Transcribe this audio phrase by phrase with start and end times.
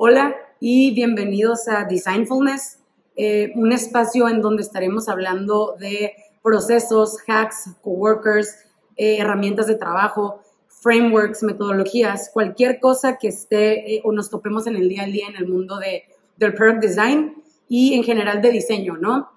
[0.00, 2.78] Hola y bienvenidos a Designfulness,
[3.16, 8.54] eh, un espacio en donde estaremos hablando de procesos, hacks, coworkers,
[8.96, 14.76] eh, herramientas de trabajo, frameworks, metodologías, cualquier cosa que esté eh, o nos topemos en
[14.76, 16.04] el día a día en el mundo de,
[16.36, 19.32] del product design y en general de diseño, ¿no?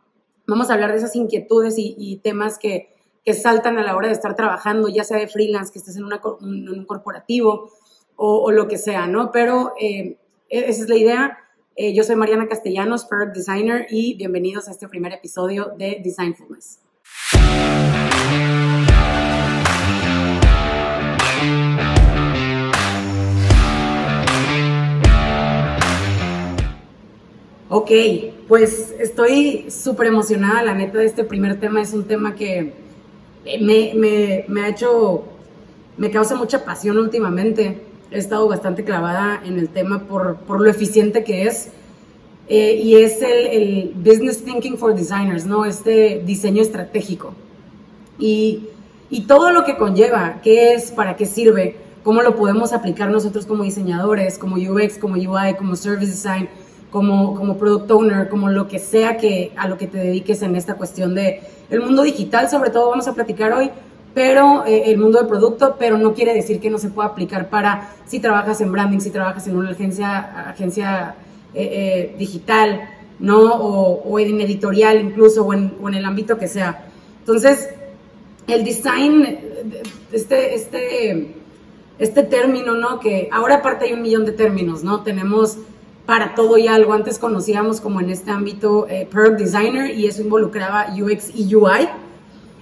[0.46, 2.94] Vamos a hablar de esas inquietudes y, temas que,
[3.26, 6.04] que, saltan a la hora de estar trabajando, ya sea de freelance, que estés en,
[6.04, 7.72] una, un corporativo
[8.16, 9.32] o, o, lo que sea, ¿no?
[9.32, 10.20] Pero eh,
[10.52, 11.38] esa es la idea.
[11.78, 16.80] Eh, yo soy Mariana Castellanos, Product Designer, y bienvenidos a este primer episodio de Designfulness.
[27.70, 27.90] Ok,
[28.50, 31.82] pues estoy súper emocionada, la neta, de este primer tema.
[31.82, 32.74] Es un tema que
[33.62, 35.24] me, ha hecho,
[35.96, 37.91] me causa mucha pasión últimamente.
[38.12, 41.70] He estado bastante clavada en el tema por, lo eficiente que es.
[42.48, 45.66] Eh, y es el, Business Thinking for Designers, ¿no?
[45.66, 47.34] Este diseño estratégico.
[48.20, 48.68] Y,
[49.10, 53.46] y todo lo que conlleva, qué es, para qué sirve, cómo lo podemos aplicar nosotros
[53.46, 56.50] como diseñadores, como UX, como UI, como Service Design
[56.92, 60.56] como, como product owner, como lo que sea que a lo que te dediques en
[60.56, 63.72] esta cuestión de el mundo digital, sobre todo vamos a platicar hoy,
[64.14, 67.50] pero eh, el mundo del producto, pero no quiere decir que no se pueda aplicar
[67.50, 71.16] para si trabajas en branding, si trabajas en una agencia, agencia
[71.54, 72.90] eh, eh, digital,
[73.20, 73.40] ¿no?
[73.40, 76.86] O, o, en editorial incluso, o en, o en el ámbito que sea.
[77.20, 77.70] Entonces,
[78.48, 79.40] el design,
[80.12, 81.36] este, este,
[82.00, 83.00] este término, ¿no?
[83.00, 85.04] Que ahora aparte hay un millón de términos, ¿no?
[85.04, 85.58] Tenemos
[86.06, 86.94] para todo y algo.
[86.94, 91.88] Antes conocíamos como en este ámbito Product Designer y eso involucraba UX y UI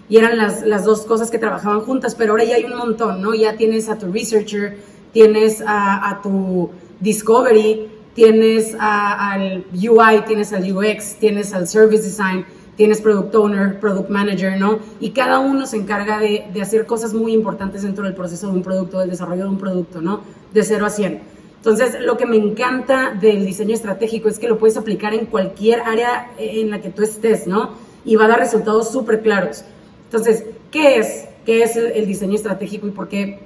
[0.10, 3.22] y eran las, las, dos cosas que trabajaban juntas, pero ahora ya hay un montón,
[3.22, 3.36] ¿no?
[3.36, 4.78] Ya tienes a tu researcher,
[5.14, 12.44] tienes a, tu discovery, tienes al UI, tienes al UX, tienes al service design,
[12.76, 14.80] tienes product owner, product manager, ¿no?
[15.00, 18.54] Y cada uno se encarga de, de hacer cosas muy importantes dentro del proceso de
[18.54, 20.22] un producto, del desarrollo de un producto, ¿no?
[20.54, 21.22] De 0 a 100.
[21.58, 25.82] Entonces, lo que me encanta del diseño estratégico es que lo puedes aplicar en cualquier
[25.82, 27.72] área en la que tú estés, ¿no?
[28.06, 29.66] Y va a dar resultados súper claros.
[30.10, 31.26] Entonces, ¿qué es?
[31.46, 33.40] ¿Qué es el, diseño estratégico y por qué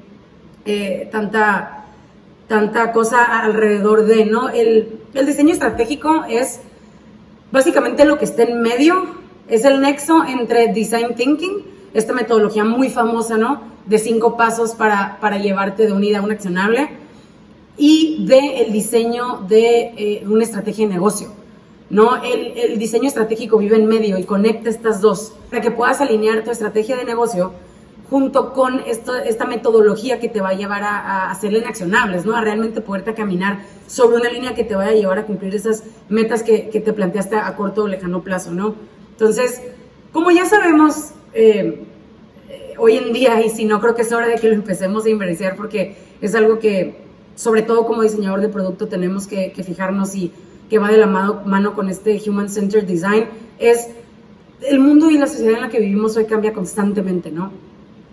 [0.65, 1.87] eh, tanta,
[2.47, 4.49] tanta cosa alrededor de, ¿no?
[4.49, 6.61] El, diseño estratégico es
[7.51, 9.07] básicamente lo que está en medio,
[9.49, 13.61] es el nexo entre design thinking, esta metodología muy famosa, ¿no?
[13.85, 16.89] De cinco pasos para, para llevarte de una idea a un accionable
[17.77, 21.42] y del el diseño de eh, una estrategia de negocio.
[21.89, 22.23] ¿No?
[22.23, 26.43] El, el, diseño estratégico vive en medio y conecta estas dos para que puedas alinear
[26.43, 27.53] tu estrategia de negocio
[28.09, 32.35] junto con esto, esta metodología que te va a llevar a, a hacerle accionables, ¿no?
[32.35, 35.83] a realmente poderte caminar sobre una línea que te vaya a llevar a cumplir esas
[36.09, 38.51] metas que, que te planteaste a corto o lejano plazo.
[38.51, 38.75] ¿no?
[39.11, 39.61] Entonces,
[40.11, 41.85] como ya sabemos, eh,
[42.49, 45.05] eh, hoy en día, y si no, creo que es hora de que lo empecemos
[45.05, 47.03] a invertir porque es algo que
[47.35, 50.31] sobre todo como diseñador de producto tenemos que, fijarnos y
[50.73, 53.25] que va de la mano, mano con este Human Centered Design,
[53.59, 53.89] es
[54.61, 57.51] el mundo y la sociedad en la que vivimos hoy cambia constantemente, ¿no?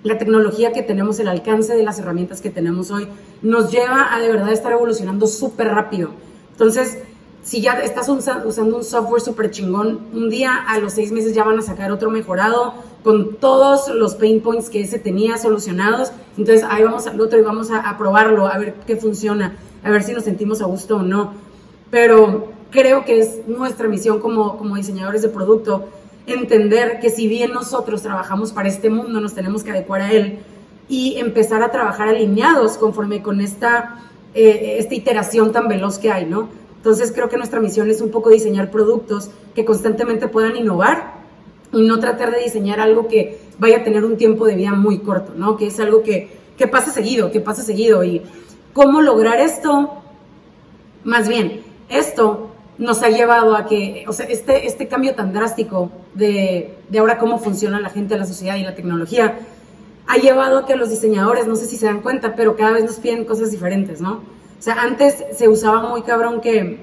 [0.02, 3.08] La tecnología que tenemos, el alcance de las herramientas que tenemos hoy,
[3.40, 6.10] nos lleva a de verdad estar evolucionando súper rápido.
[6.52, 6.98] Entonces,
[7.42, 11.44] si ya estás usando un software súper chingón, un día a los seis meses ya
[11.44, 16.12] van a sacar otro mejorado con todos los pain points que ese tenía solucionados.
[16.36, 20.02] Entonces ahí vamos al otro y vamos a, probarlo, a ver qué funciona, a ver
[20.02, 21.48] si nos sentimos a gusto o no.
[21.90, 25.88] Pero creo que es nuestra misión como, como diseñadores de producto
[26.26, 30.38] entender que si bien nosotros trabajamos para este mundo, nos tenemos que adecuar a él
[30.88, 34.02] y empezar a trabajar alineados conforme con esta,
[34.34, 36.48] eh, esta iteración tan veloz que hay, ¿no?
[36.76, 41.20] Entonces creo que nuestra misión es un poco diseñar productos que constantemente puedan innovar
[41.72, 44.98] y no tratar de diseñar algo que vaya a tener un tiempo de vida muy
[44.98, 45.56] corto, ¿no?
[45.56, 48.02] Que es algo que, que pasa seguido, que pasa seguido.
[48.02, 48.22] Y
[48.72, 50.02] cómo lograr esto,
[51.04, 55.90] más bien, esto nos ha llevado a que, o sea, este, este cambio tan drástico
[56.14, 59.38] de, de ahora cómo funciona la gente, la sociedad y la tecnología,
[60.06, 62.84] ha llevado a que los diseñadores, no sé si se dan cuenta, pero cada vez
[62.84, 64.22] nos piden cosas diferentes, ¿no?
[64.58, 66.78] O sea, antes se usaba muy cabrón que,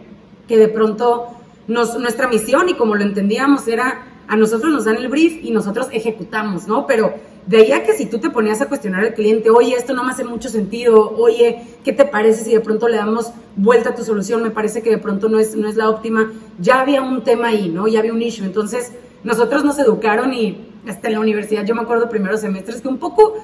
[0.47, 1.27] que de pronto
[1.67, 5.51] nos, nuestra misión y como lo entendíamos era a nosotros nos dan el brief y
[5.51, 6.85] nosotros ejecutamos, ¿no?
[6.85, 7.13] Pero
[7.47, 10.03] de ahí a que si tú te ponías a cuestionar al cliente, oye, esto no
[10.03, 13.95] me hace mucho sentido, oye, ¿qué te parece si de pronto le damos vuelta a
[13.95, 14.43] tu solución?
[14.43, 16.33] Me parece que de pronto no es, no es la óptima.
[16.59, 17.87] Ya había un tema ahí, ¿no?
[17.87, 18.45] Ya había un issue.
[18.45, 18.91] Entonces,
[19.23, 20.57] nosotros nos educaron y
[20.87, 23.35] hasta en la universidad, yo me acuerdo primeros semestres, que un poco,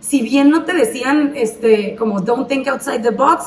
[0.00, 3.44] si bien no te decían, este, como don't think outside the box,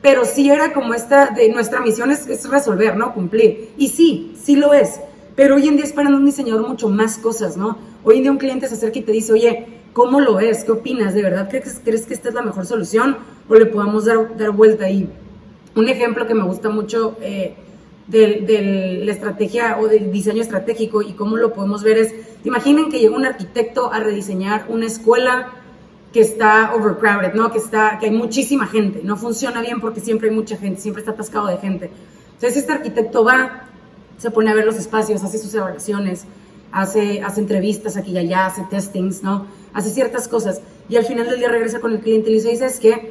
[0.00, 3.12] pero sí era como esta, de nuestra misión es, es resolver, ¿no?
[3.12, 3.70] Cumplir.
[3.76, 5.00] Y sí, sí lo es,
[5.36, 7.78] pero hoy en día esperan un diseñador mucho más cosas, ¿no?
[8.04, 10.64] Hoy en día un cliente se acerca y te dice, oye, ¿cómo lo ves?
[10.64, 11.14] ¿Qué opinas?
[11.14, 13.16] ¿De verdad crees, crees que esta es la mejor solución
[13.48, 15.08] o le podamos dar, dar vuelta ahí?
[15.74, 17.54] Un ejemplo que me gusta mucho eh,
[18.08, 22.14] de, la estrategia o del diseño estratégico y cómo lo podemos ver es,
[22.44, 25.52] imaginen que llega un arquitecto a rediseñar una escuela
[26.12, 27.50] que está overcrowded, ¿no?
[27.50, 31.00] Que, está, que hay muchísima gente, no funciona bien porque siempre hay mucha gente, siempre
[31.00, 31.90] está atascado de gente.
[32.34, 33.68] Entonces este arquitecto va,
[34.22, 36.26] se pone a ver los espacios, hace sus evaluaciones,
[36.70, 39.48] hace, hace entrevistas aquí y allá, hace testings, ¿no?
[39.74, 40.60] Hace ciertas cosas.
[40.88, 43.10] Y al final del día regresa con el cliente y le dice, ¿sabes qué?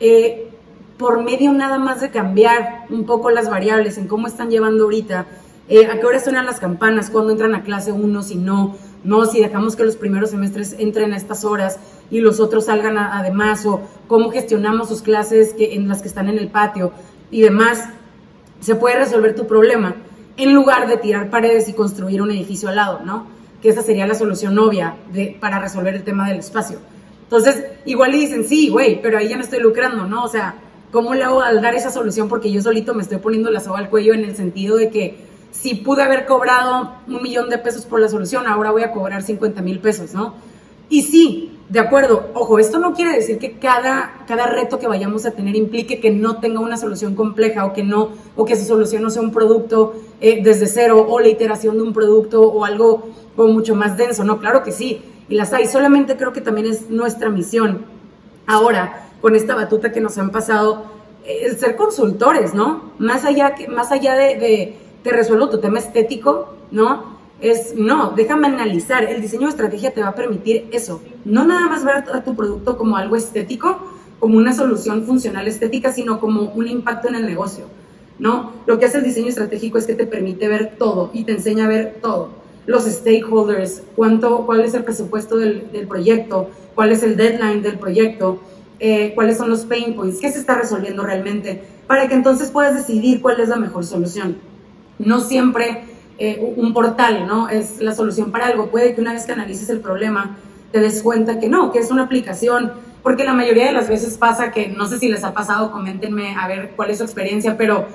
[0.00, 0.48] Eh,
[0.96, 5.26] por medio nada más de cambiar un poco las variables en cómo están llevando ahorita,
[5.68, 8.74] eh, a qué hora suenan las campanas, cuándo entran a clase uno, si no,
[9.04, 11.78] no, si dejamos que los primeros semestres entren a estas horas
[12.10, 16.30] y los otros salgan además, o cómo gestionamos sus clases que, en las que están
[16.30, 16.92] en el patio
[17.30, 17.90] y demás,
[18.60, 19.94] se puede resolver tu problema
[20.38, 23.26] en lugar de tirar paredes y construir un edificio al lado, ¿no?
[23.60, 26.78] Que esa sería la solución obvia de, para resolver el tema del espacio.
[27.24, 30.24] Entonces, igual le dicen, sí, güey, pero ahí ya no estoy lucrando, ¿no?
[30.24, 30.54] O sea,
[30.92, 32.28] ¿cómo le hago al dar esa solución?
[32.28, 35.26] Porque yo solito me estoy poniendo la soga al cuello en el sentido de que
[35.50, 39.22] si pude haber cobrado un millón de pesos por la solución, ahora voy a cobrar
[39.22, 40.34] 50 mil pesos, ¿no?
[40.88, 45.26] Y sí, de acuerdo, ojo, esto no quiere decir que cada, cada reto que vayamos
[45.26, 48.64] a tener implique que no tenga una solución compleja o que no, o que su
[48.64, 52.64] solución no sea un producto eh, desde cero o la iteración de un producto o
[52.64, 56.40] algo como mucho más denso, no, claro que sí, y las hay, solamente creo que
[56.40, 57.84] también es nuestra misión.
[58.46, 60.84] Ahora, con esta batuta que nos han pasado,
[61.26, 62.92] el ser consultores, ¿no?
[62.98, 67.17] Más allá, que, más allá de, de te resuelvo tu tema estético, ¿no?
[67.40, 69.04] Es, no, déjame analizar.
[69.04, 71.00] El diseño de estrategia te va a permitir eso.
[71.24, 73.78] No nada más ver a tu producto como algo estético,
[74.18, 77.66] como una solución funcional estética, sino como un impacto en el negocio,
[78.18, 78.52] ¿no?
[78.66, 81.66] Lo que hace el diseño estratégico es que te permite ver todo y te enseña
[81.66, 82.30] a ver todo.
[82.66, 88.40] Los stakeholders, cuánto, cuál es el presupuesto del, proyecto, cuál es el deadline del proyecto,
[88.80, 92.74] eh, cuáles son los pain points, qué se está resolviendo realmente, para que entonces puedas
[92.74, 94.36] decidir cuál es la mejor solución.
[94.98, 95.84] No siempre
[96.18, 97.48] eh, un portal ¿no?
[97.48, 98.66] es la solución para algo.
[98.66, 100.36] Puede que una vez que analices el problema
[100.72, 102.72] te des cuenta que no, que es una aplicación,
[103.02, 106.34] porque la mayoría de las veces pasa que, no sé si les ha pasado, coméntenme
[106.36, 107.86] a ver cuál es su experiencia, pero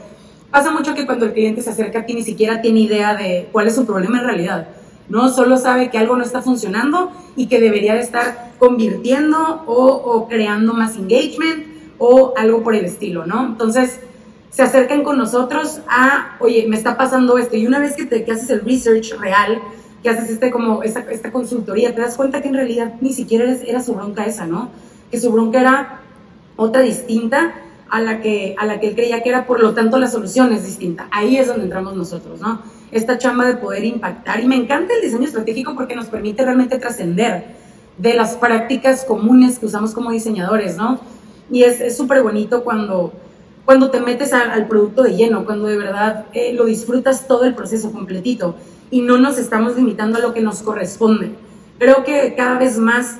[0.49, 3.49] pasa mucho que cuando el cliente se acerca a ti ni siquiera tiene idea de
[3.51, 4.67] cuál es su problema en realidad.
[5.09, 5.29] ¿no?
[5.29, 10.73] Solo sabe que algo no está funcionando y que debería de estar convirtiendo o, creando
[10.73, 11.65] más engagement
[11.97, 13.45] o algo por el estilo, ¿no?
[13.45, 13.99] Entonces,
[14.53, 17.57] se acercan con nosotros a, oye, me está pasando esto.
[17.57, 19.59] Y una vez que, te, que haces el research real,
[20.03, 23.51] que haces este, como esta, esta consultoría, te das cuenta que en realidad ni siquiera
[23.65, 24.69] era su bronca esa, ¿no?
[25.09, 26.01] Que su bronca era
[26.55, 27.55] otra distinta
[27.89, 30.53] a la, que, a la que él creía que era, por lo tanto la solución
[30.53, 31.07] es distinta.
[31.09, 32.61] Ahí es donde entramos nosotros, ¿no?
[32.94, 34.39] esta chamba de poder impactar.
[34.39, 37.45] Y me encanta el diseño estratégico porque nos permite realmente trascender
[37.97, 40.99] de las prácticas comunes que usamos como diseñadores, ¿no?
[41.51, 43.11] Y es súper bonito cuando,
[43.65, 47.56] cuando te metes al producto de lleno, cuando de verdad eh, lo disfrutas todo el
[47.56, 48.56] proceso completito
[48.92, 51.31] y no nos estamos limitando a lo que nos corresponde.
[51.80, 53.18] Creo que cada vez más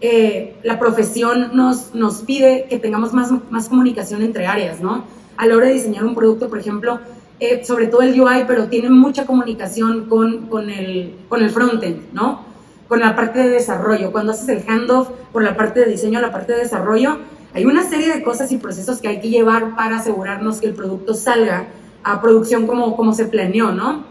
[0.00, 5.04] eh, la profesión nos, nos pide que tengamos más, más comunicación entre áreas, ¿no?
[5.36, 7.00] A la hora de diseñar un producto, por ejemplo,
[7.40, 12.12] eh, sobre todo el UI, pero tiene mucha comunicación con, con, el, con el frontend,
[12.12, 12.44] ¿no?
[12.88, 14.12] Con la parte de desarrollo.
[14.12, 17.18] Cuando haces el handoff por la parte de diseño a la parte de desarrollo,
[17.54, 20.74] hay una serie de cosas y procesos que hay que llevar para asegurarnos que el
[20.74, 21.68] producto salga
[22.02, 24.04] a producción como, como se planeó, ¿no?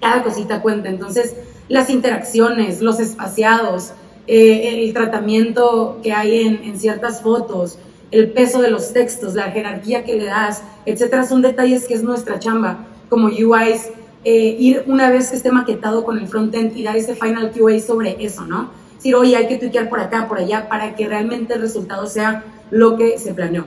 [0.00, 0.88] Cada cosita cuenta.
[0.88, 1.34] Entonces,
[1.68, 3.92] las interacciones, los espaciados,
[4.26, 7.78] eh, el tratamiento que hay en, en ciertas fotos,
[8.10, 12.02] el peso de los textos, la jerarquía que le das, etcétera, son detalles que es
[12.02, 13.90] nuestra chamba como UIs,
[14.24, 17.80] eh, ir una vez que esté maquetado con el frontend y dar ese final QA
[17.80, 18.70] sobre eso, ¿no?
[18.96, 22.44] Decir, oye, hay que tuitear por acá, por allá, para que realmente el resultado sea
[22.70, 23.66] lo que se planeó.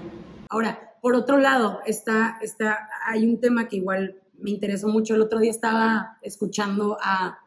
[0.50, 5.15] Ahora, por otro lado, está, está, hay un tema que igual me interesó mucho.
[5.15, 7.39] El otro día estaba escuchando a,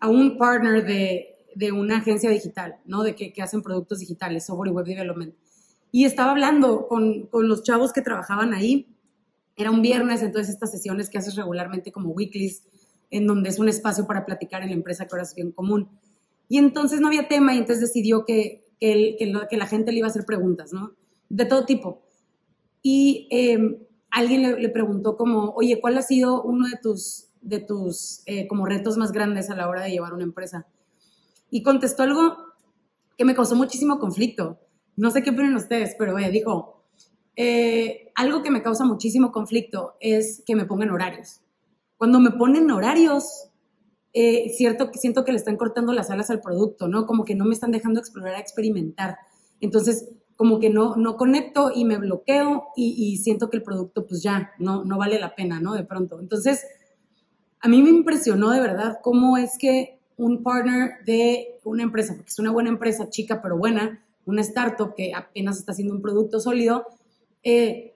[0.00, 3.02] a un partner de, de, una agencia digital, ¿no?
[3.02, 5.34] De que, que hacen productos digitales, software y web development
[5.94, 8.88] y estaba hablando con, con, los chavos que trabajaban ahí.
[9.54, 12.64] Era un viernes, entonces estas sesiones que haces regularmente como weeklies,
[13.12, 15.88] en donde es un espacio para platicar en la empresa que ahora es bien común.
[16.54, 19.16] Y entonces no había tema y entonces decidió que, que,
[19.50, 20.92] que, la gente le iba a hacer preguntas, ¿no?
[21.28, 22.02] De todo tipo.
[22.80, 28.22] Y em, alguien le, preguntó como, oye, ¿cuál ha sido uno de tus, de tus
[28.26, 30.68] eh, como retos más grandes a la hora de llevar una empresa?
[31.50, 32.36] Y contestó algo
[33.18, 34.60] que me causó muchísimo conflicto
[34.96, 36.84] no sé qué opinan ustedes, pero ella dijo,
[37.36, 41.40] eh, algo que me causa muchísimo conflicto es que me pongan horarios.
[41.96, 43.50] Cuando me ponen horarios,
[44.14, 47.04] eh, cierto, siento que le están cortando las alas al producto, ¿no?
[47.04, 49.18] Como que no me están dejando explorar, experimentar.
[49.60, 54.22] Entonces, como que no, no conecto y me bloqueo y, siento que el producto pues
[54.22, 55.74] ya no, no vale la pena, ¿no?
[55.74, 56.20] De pronto.
[56.20, 56.64] Entonces,
[57.60, 62.30] a mí me impresionó de verdad cómo es que un partner de una empresa, porque
[62.30, 66.38] es una buena empresa, chica pero buena, una startup que apenas está haciendo un producto
[66.38, 66.86] sólido,
[67.42, 67.94] eh,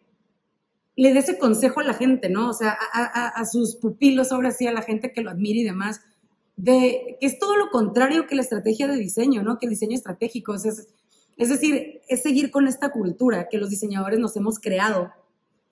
[0.96, 2.50] le dé ese consejo a la gente, ¿no?
[2.50, 6.00] O sea, a, sus pupilos, ahora sí, a la gente que lo admire y demás,
[6.58, 9.58] de que es todo lo contrario que la estrategia de diseño, ¿no?
[9.58, 10.54] Que el diseño estratégico.
[10.54, 10.88] es,
[11.36, 15.12] es decir, es seguir con esta cultura que los diseñadores nos hemos creado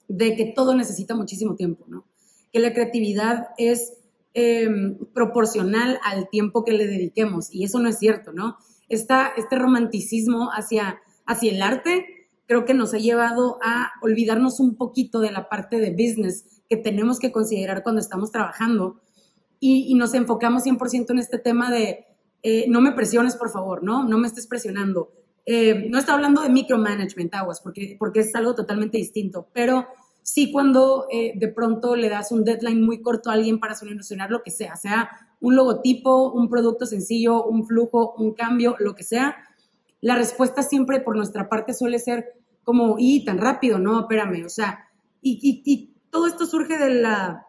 [0.06, 2.04] de que todo necesita muchísimo tiempo, ¿no?
[2.52, 3.94] Que la creatividad es
[4.32, 8.56] em, proporcional al tiempo que le dediquemos y eso no es cierto, ¿no?
[8.88, 12.06] Esta, este romanticismo hacia, hacia el arte
[12.46, 16.76] creo que nos ha llevado a olvidarnos un poquito de la parte de business que
[16.76, 19.00] tenemos que considerar cuando estamos trabajando
[19.60, 22.06] y, nos enfocamos 100% en este tema de
[22.42, 24.04] eh, no me presiones, por favor, ¿no?
[24.04, 25.10] No me estés presionando.
[25.44, 29.86] Eh, no está hablando de micromanagement, aguas, porque, porque es algo totalmente distinto, pero
[30.22, 34.30] sí cuando eh, de pronto le das un deadline muy corto a alguien para solucionar
[34.30, 35.08] lo que sea, sea
[35.40, 39.36] un logotipo, un producto sencillo, un flujo, un cambio, lo que sea,
[40.00, 42.32] la respuesta siempre por nuestra parte suele ser
[42.64, 44.88] como, y tan rápido, no, espérame, o sea,
[45.22, 47.46] y, todo esto surge de la,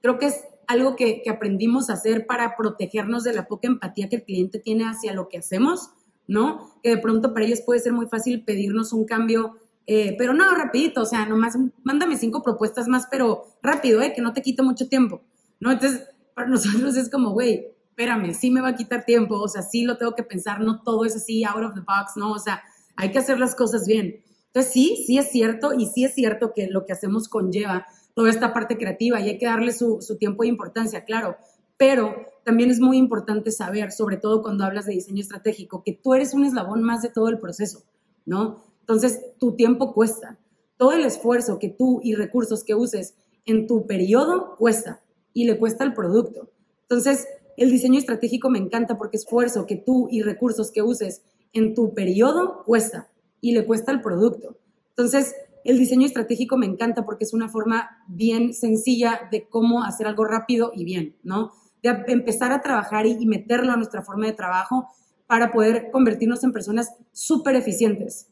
[0.00, 4.16] creo que es algo que, aprendimos a hacer para protegernos de la poca empatía que
[4.16, 5.90] el cliente tiene hacia lo que hacemos,
[6.28, 6.78] ¿no?
[6.82, 9.56] Que de pronto para ellos puede ser muy fácil pedirnos un cambio,
[9.86, 14.12] eh, pero no, rapidito, o sea, nomás mándame cinco propuestas más, pero rápido, ¿eh?
[14.14, 15.22] Que no te quite mucho tiempo,
[15.58, 15.72] ¿no?
[15.72, 19.62] Entonces, para nosotros es como, güey, espérame, sí me va a quitar tiempo, o sea,
[19.62, 22.38] sí lo tengo que pensar, no todo es así, out of the box, no, o
[22.38, 22.62] sea,
[22.94, 24.22] hay que hacer las cosas bien.
[24.48, 27.86] Entonces, sí, sí es cierto, y sí es cierto que lo que hacemos conlleva
[28.18, 31.36] toda esta parte creativa y hay que darle su, tiempo de importancia, claro,
[31.76, 36.14] pero también es muy importante saber, sobre todo cuando hablas de diseño estratégico, que tú
[36.14, 37.84] eres un eslabón más de todo el proceso,
[38.26, 38.64] ¿no?
[38.80, 40.36] Entonces, tu tiempo cuesta.
[40.76, 43.14] Todo el esfuerzo que tú y recursos que uses
[43.46, 45.00] en tu periodo cuesta
[45.32, 46.50] y le cuesta al producto.
[46.88, 51.22] Entonces, el diseño estratégico me encanta porque esfuerzo que tú y recursos que uses
[51.52, 54.56] en tu periodo cuesta y le cuesta al producto.
[54.88, 55.36] Entonces,
[55.68, 60.24] el diseño estratégico me encanta porque es una forma bien sencilla de cómo hacer algo
[60.24, 61.52] rápido y bien, ¿no?
[61.82, 64.88] De empezar a trabajar y, meterlo a nuestra forma de trabajo
[65.26, 68.28] para poder convertirnos en personas súper eficientes.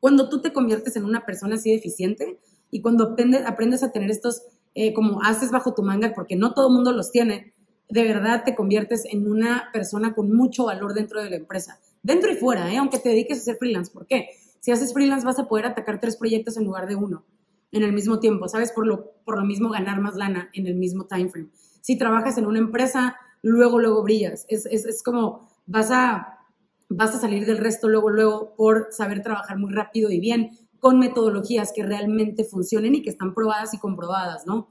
[0.00, 2.40] Cuando tú te conviertes en una persona así eficiente
[2.72, 3.14] y cuando
[3.46, 4.42] aprendes, a tener estos
[4.74, 7.54] eh, como haces bajo tu manga, porque no todo el mundo los tiene,
[7.88, 12.32] de verdad te conviertes en una persona con mucho valor dentro de la empresa, dentro
[12.32, 12.76] y fuera, ¿eh?
[12.78, 13.92] aunque te dediques a hacer freelance.
[13.92, 14.30] ¿Por qué?
[14.66, 17.24] Si haces freelance vas a poder atacar tres proyectos en lugar de uno
[17.70, 18.72] en el mismo tiempo, ¿sabes?
[18.72, 21.50] Por lo, por lo mismo ganar más lana en el mismo time frame.
[21.82, 24.44] Si trabajas en una empresa, luego, luego brillas.
[24.48, 26.40] Es, es, es como vas a,
[26.88, 30.98] vas a salir del resto luego, luego por saber trabajar muy rápido y bien con
[30.98, 34.66] metodologías que realmente funcionen y que están probadas y comprobadas, ¿no?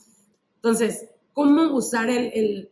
[0.56, 2.70] Entonces, ¿cómo usar el,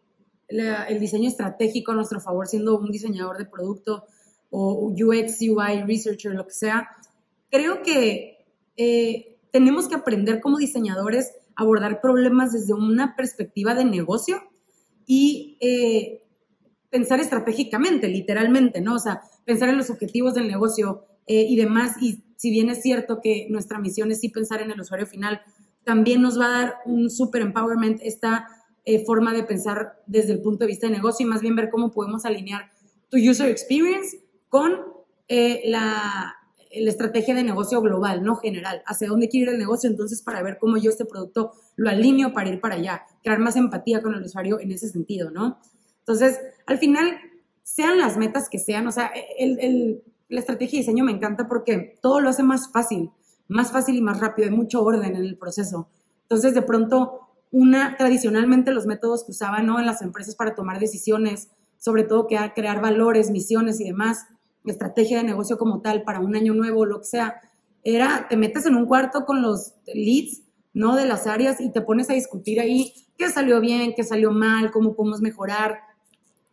[0.50, 4.08] el diseño estratégico a nuestro favor, siendo un diseñador de producto
[4.50, 6.90] o UX, UI, researcher, lo que sea,
[7.54, 13.86] creo que eh, tenemos que aprender como diseñadores a abordar problemas desde una perspectiva de
[13.86, 14.42] negocio
[15.06, 16.24] y eh,
[16.90, 18.96] pensar estratégicamente, literalmente, ¿no?
[18.96, 22.02] O sea, pensar en los objetivos del negocio eh, y demás.
[22.02, 25.40] Y si bien es cierto que nuestra misión es sí pensar en el usuario final,
[25.84, 28.48] también nos va a dar un super empowerment esta
[28.84, 31.70] eh, forma de pensar desde el punto de vista de negocio y más bien ver
[31.70, 32.72] cómo podemos alinear
[33.10, 34.74] tu user experience con
[35.28, 36.36] eh, la,
[36.74, 40.42] la, estrategia de negocio global, no general, hacia dónde quiere ir el negocio, entonces para
[40.42, 44.14] ver cómo yo este producto lo alineo para ir para allá, crear más empatía con
[44.14, 45.60] el usuario en ese sentido, ¿no?
[46.00, 47.18] Entonces, al final,
[47.64, 51.48] sean las metas que sean, o sea, el, el, la estrategia de diseño me encanta
[51.48, 53.12] porque todo lo hace más fácil,
[53.48, 55.88] más fácil y más rápido, hay mucho orden en el proceso.
[56.24, 57.20] Entonces, de pronto,
[57.52, 59.80] una, tradicionalmente los métodos que usaban ¿no?
[59.80, 64.26] en las empresas para tomar decisiones, sobre todo que crear valores, misiones y demás,
[64.72, 67.42] estrategia de negocio como tal para un año nuevo, lo que sea,
[67.84, 70.42] era, te metes en un cuarto con los leads,
[70.74, 70.96] ¿no?
[70.96, 74.72] De las áreas y te pones a discutir ahí qué salió bien, qué salió mal,
[74.72, 75.80] cómo podemos mejorar,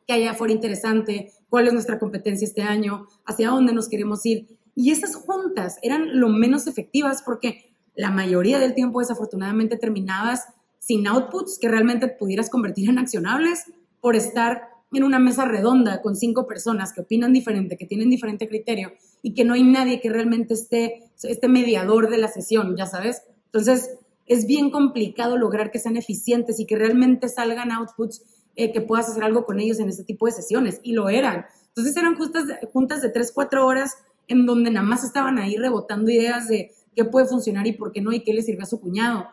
[0.06, 4.58] qué allá fuera interesante, cuál es nuestra competencia este año, hacia dónde nos queremos ir.
[4.74, 10.46] Y esas juntas eran lo menos efectivas porque la mayoría del tiempo desafortunadamente terminabas
[10.78, 16.16] sin outputs que realmente pudieras convertir en accionables por estar en una mesa redonda con
[16.16, 18.92] cinco personas que opinan diferente, que tienen diferente criterio
[19.22, 23.22] y que no hay nadie que realmente esté, este mediador de la sesión, ya sabes.
[23.46, 23.90] Entonces,
[24.26, 28.22] es bien complicado lograr que sean eficientes y que realmente salgan outputs
[28.56, 30.80] eh, que puedas hacer algo con ellos en este tipo de sesiones.
[30.82, 31.46] Y lo eran.
[31.68, 33.96] Entonces eran juntas, juntas de tres, cuatro horas
[34.28, 38.00] en donde nada más estaban ahí rebotando ideas de qué puede funcionar y por qué
[38.00, 39.26] no y qué le sirve a su cuñado.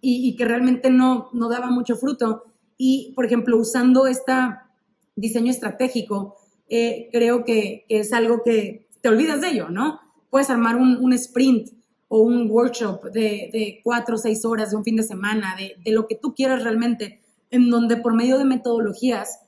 [0.00, 2.44] Y, y que realmente no, no daba mucho fruto.
[2.76, 4.69] Y, por ejemplo, usando esta
[5.16, 6.36] diseño estratégico,
[6.68, 10.00] eh, creo que, es algo que te olvidas de ello, ¿no?
[10.30, 11.70] Puedes armar un, sprint
[12.08, 16.06] o un workshop de, cuatro o seis horas de un fin de semana, de, lo
[16.06, 19.40] que tú quieras realmente, en donde por medio de metodologías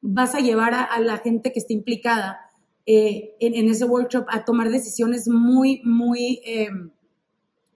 [0.00, 2.38] vas a llevar a, la gente que esté implicada
[2.86, 6.90] eh, en, ese workshop a tomar decisiones muy, muy, em,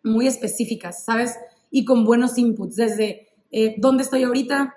[0.05, 1.37] muy específicas, ¿sabes?
[1.73, 4.75] Y con buenos inputs, desde eh, dónde estoy ahorita,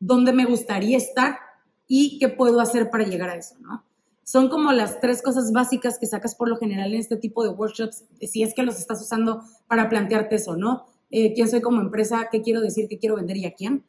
[0.00, 1.38] dónde me gustaría estar
[1.86, 3.84] y qué puedo hacer para llegar a eso, ¿no?
[4.24, 7.50] Son como las tres cosas básicas que sacas por lo general en este tipo de
[7.50, 10.86] workshops, si es que los estás usando para plantearte eso, ¿no?
[11.10, 12.28] Eh, ¿Quién soy como empresa?
[12.32, 12.88] ¿Qué quiero decir?
[12.88, 13.84] ¿Qué quiero vender y a quién?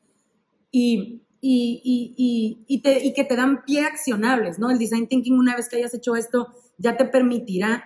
[0.71, 4.69] Y, y, y, te, y que te dan pie accionables, ¿no?
[4.69, 6.47] El design thinking, una vez que hayas hecho esto,
[6.77, 7.83] ya te permitirá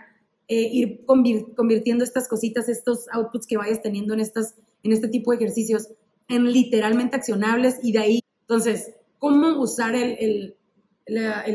[0.47, 5.29] eh, ir convirtiendo estas cositas, estos outputs que vayas teniendo en, estas, en este tipo
[5.31, 5.89] de ejercicios,
[6.27, 10.55] en literalmente accionables y de ahí, entonces, cómo usar el,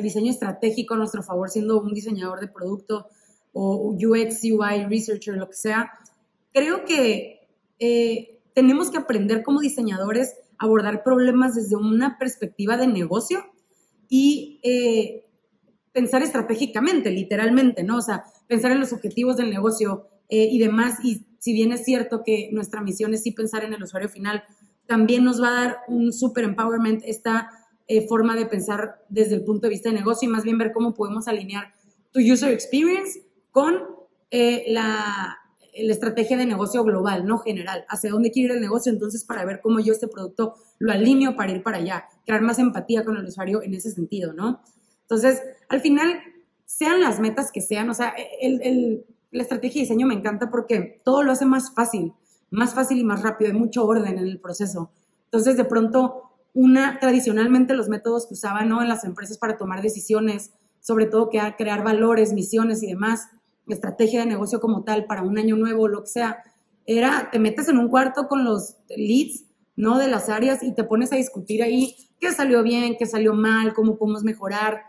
[0.02, 3.06] diseño estratégico a nuestro favor siendo un diseñador de producto
[3.52, 5.90] o UX, UI, researcher, lo que sea.
[6.52, 12.86] Creo que eh, tenemos que aprender como diseñadores a abordar problemas desde una perspectiva de
[12.86, 13.44] negocio
[14.08, 15.24] y eh,
[15.92, 17.98] pensar estratégicamente, literalmente, ¿no?
[17.98, 20.98] O sea, pensar en los objetivos del negocio eh, y demás.
[21.04, 24.44] Y si bien es cierto que nuestra misión es sí pensar en el usuario final,
[24.86, 27.50] también nos va a dar un super empowerment esta
[27.86, 30.72] eh, forma de pensar desde el punto de vista de negocio y más bien ver
[30.72, 31.74] cómo podemos alinear
[32.12, 33.74] tu user experience con
[34.30, 35.38] eh, la,
[35.72, 39.60] estrategia de negocio global, no general, hacia dónde quiere ir el negocio, entonces para ver
[39.60, 43.24] cómo yo este producto lo alineo para ir para allá, crear más empatía con el
[43.24, 44.60] usuario en ese sentido, ¿no?
[45.02, 46.20] Entonces, al final,
[46.64, 51.00] sean las metas que sean, o sea, el, la estrategia de diseño me encanta porque
[51.04, 52.12] todo lo hace más fácil
[52.50, 54.90] más fácil y más rápido, hay mucho orden en el proceso.
[55.26, 58.80] Entonces, de pronto, una, tradicionalmente los métodos que usaban ¿no?
[58.80, 63.28] en las empresas para tomar decisiones, sobre todo que crear valores, misiones y demás,
[63.68, 66.42] estrategia de negocio como tal para un año nuevo, lo que sea,
[66.86, 69.44] era, te metes en un cuarto con los leads,
[69.76, 69.98] ¿no?
[69.98, 73.74] De las áreas y te pones a discutir ahí qué salió bien, qué salió mal,
[73.74, 74.82] cómo podemos mejorar,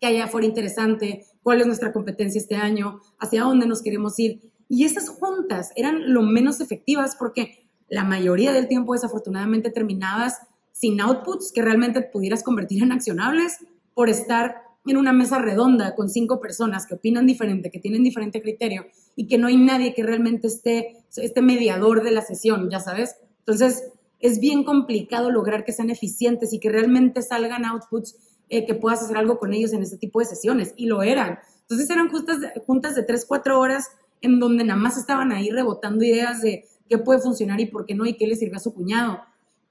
[0.00, 4.51] qué allá fuera interesante, cuál es nuestra competencia este año, hacia dónde nos queremos ir.
[4.72, 10.38] Y esas juntas eran lo menos efectivas porque la mayoría del tiempo desafortunadamente terminabas
[10.72, 13.58] sin outputs que realmente pudieras convertir en accionables
[13.92, 18.40] por estar en una mesa redonda con cinco personas que opinan diferente, que tienen diferente
[18.40, 22.80] criterio y que no hay nadie que realmente esté, este mediador de la sesión, ya
[22.80, 23.16] sabes.
[23.40, 28.16] Entonces, es bien complicado lograr que sean eficientes y que realmente salgan outputs
[28.48, 30.72] eh, que puedas hacer algo con ellos en este tipo de sesiones.
[30.78, 31.40] Y lo eran.
[31.60, 33.90] Entonces, eran juntas, juntas de tres, cuatro horas
[34.22, 37.94] en donde nada más estaban ahí rebotando ideas de qué puede funcionar y por qué
[37.94, 39.20] no y qué le sirve a su cuñado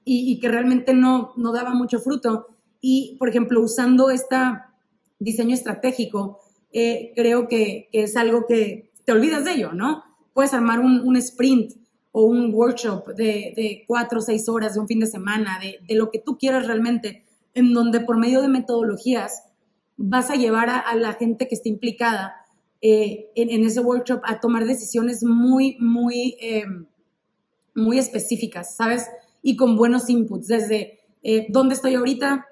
[0.04, 2.48] y, que realmente no, no daba mucho fruto.
[2.80, 4.36] Y, por ejemplo, usando este
[5.18, 6.40] diseño estratégico,
[6.72, 10.02] eh, creo que, es algo que te olvidas de ello, ¿no?
[10.34, 11.74] Puedes armar un, sprint
[12.10, 15.94] o un workshop de, cuatro o seis horas de un fin de semana, de, de,
[15.94, 19.44] lo que tú quieras realmente, en donde por medio de metodologías
[19.96, 22.41] vas a llevar a la gente que esté implicada
[22.84, 26.64] eh, en, ese workshop a tomar decisiones muy, muy, eh,
[27.76, 29.06] muy específicas, ¿sabes?
[29.40, 32.44] Y con buenos inputs, desde eh, dónde estoy ahorita,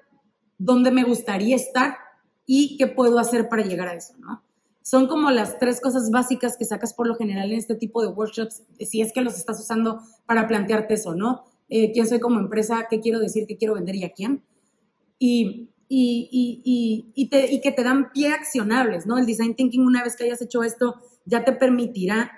[0.57, 1.97] dónde me gustaría estar
[2.45, 4.41] y qué puedo hacer para llegar a eso, ¿no?
[4.83, 8.07] Son como las tres cosas básicas que sacas por lo general en este tipo de
[8.07, 11.43] workshops, si es que los estás usando para plantearte eso, ¿no?
[11.67, 12.87] ¿Quién soy como empresa?
[12.89, 13.45] ¿Qué quiero decir?
[13.47, 14.43] ¿Qué quiero vender y a quién?
[15.19, 19.17] Y y, y, te, y, que te dan pie accionables, ¿no?
[19.17, 22.31] El design thinking, una vez que hayas hecho esto, ya te permitirá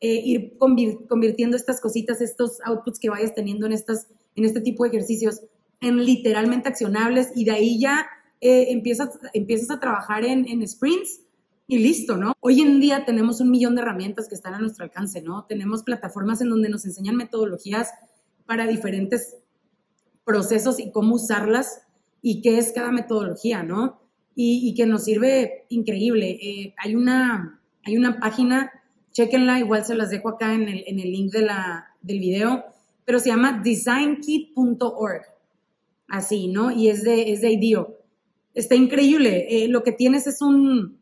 [0.00, 4.84] eh, ir convirtiendo estas cositas, estos outputs que vayas teniendo en, estas, en este tipo
[4.84, 5.40] de ejercicios
[5.80, 8.06] en literalmente accionables y de ahí ya
[8.40, 11.22] eh, empiezas, empiezas a trabajar en, en sprints
[11.66, 12.34] y listo, ¿no?
[12.38, 15.46] Hoy en día tenemos un millón de herramientas que están a nuestro alcance, ¿no?
[15.48, 17.90] Tenemos plataformas en donde nos enseñan metodologías
[18.46, 19.36] para diferentes
[20.24, 21.82] procesos y cómo usarlas
[22.22, 24.00] y qué es cada metodología, ¿no?
[24.34, 26.30] Y, que nos sirve increíble.
[26.40, 28.70] Eh, hay, una, hay una página,
[29.12, 32.64] chequenla, igual se las dejo acá en el, en el link de la, del video,
[33.04, 35.22] pero se llama designkit.org,
[36.08, 36.70] así, ¿no?
[36.70, 37.98] Y es de, es de IDEO.
[38.54, 39.46] está increíble.
[39.50, 40.98] Eh, lo que tienes es un,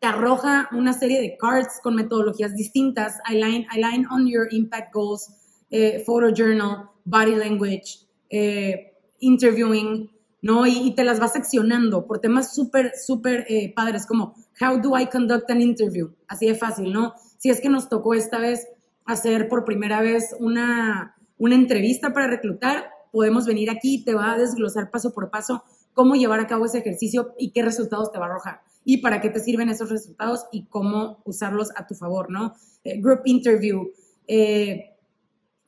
[0.00, 5.28] te arroja una serie de cards con metodologías distintas, align, align on your impact goals,
[5.70, 10.10] eh, photo journal, body language, eh, interviewing,
[10.44, 10.66] ¿no?
[10.66, 15.06] Y, te las vas seccionando por temas súper, súper eh, padres, como how do I
[15.06, 16.12] conduct an interview?
[16.28, 17.14] Así de fácil, ¿no?
[17.38, 18.68] Si es que nos tocó esta vez
[19.06, 24.32] hacer por primera vez una, una entrevista para reclutar, podemos venir aquí y te va
[24.32, 28.18] a desglosar paso por paso cómo llevar a cabo ese ejercicio y qué resultados te
[28.18, 31.94] va a arrojar y para qué te sirven esos resultados y cómo usarlos a tu
[31.94, 32.52] favor, ¿no?
[32.84, 33.88] Eh, group interview,
[34.28, 34.90] eh,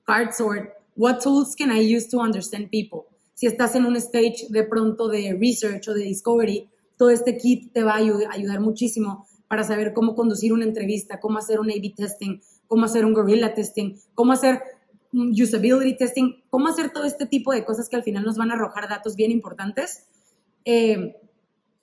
[0.04, 3.15] card sort, what tools can I use to understand people?
[3.36, 7.70] Si estás en un stage de pronto de research o de discovery, todo este kit
[7.70, 11.92] te va a ayudar, muchísimo para saber cómo conducir una entrevista, cómo hacer un A-B
[11.94, 14.62] testing, cómo hacer un gorilla testing, cómo hacer
[15.12, 18.54] usability testing, cómo hacer todo este tipo de cosas que al final nos van a
[18.54, 20.06] arrojar datos bien importantes.
[20.64, 21.16] Eh,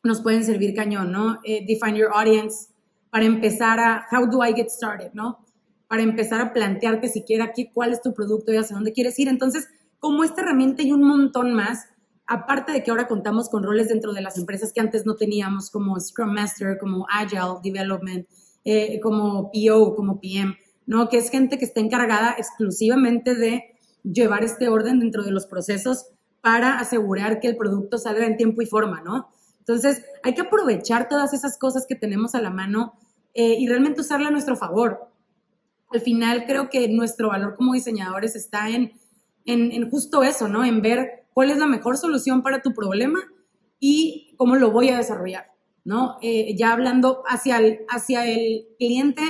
[0.03, 1.39] nos pueden servir cañón, ¿no?
[1.43, 2.73] Eh, define your audience,
[3.11, 5.37] para empezar a, how do I get started, ¿no?
[5.87, 9.27] Para empezar a plantearte siquiera aquí cuál es tu producto y hacia dónde quieres ir.
[9.27, 9.67] Entonces,
[10.03, 11.85] como esta herramienta y un montón más,
[12.27, 15.71] aparte de que ahora contamos con roles dentro de las empresas que antes no teníamos,
[15.71, 18.27] como Scrum Master, como Agile Development,
[18.65, 21.07] eh, como PO, como PM, ¿no?
[21.07, 23.63] Que es gente que está encargada exclusivamente de
[24.03, 26.07] llevar este orden dentro de los procesos
[26.41, 29.29] para asegurar que el producto salga en tiempo y forma, ¿no?
[29.59, 32.95] Entonces, hay que aprovechar todas esas cosas que tenemos a la mano
[33.33, 35.07] eh, y realmente usarla a nuestro favor.
[35.91, 38.91] Al final, creo que nuestro valor como diseñadores está en,
[39.45, 40.63] en, justo eso, ¿no?
[40.63, 43.19] En ver cuál es la mejor solución para tu problema
[43.79, 45.51] y cómo lo voy a desarrollar,
[45.83, 46.17] ¿no?
[46.21, 49.21] Eh, ya hablando hacia el, hacia el cliente,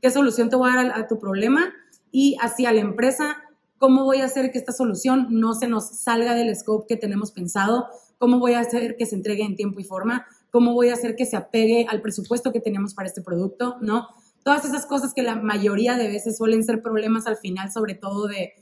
[0.00, 1.72] qué solución te voy a dar a, tu problema
[2.10, 3.36] y hacia la empresa,
[3.78, 7.32] cómo voy a hacer que esta solución no se nos salga del scope que tenemos
[7.32, 7.86] pensado
[8.18, 11.16] cómo voy a hacer que se entregue en tiempo y forma, cómo voy a hacer
[11.16, 14.08] que se apegue al presupuesto que tenemos para este producto, ¿no?
[14.44, 18.26] Todas esas cosas que la mayoría de veces suelen ser problemas al final, sobre todo
[18.26, 18.52] de,